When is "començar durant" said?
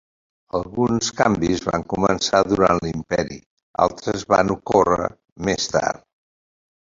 1.93-2.81